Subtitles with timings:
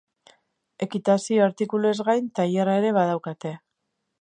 [0.85, 3.57] Ekitazio artikuluez gain, tailerra ere badaukate.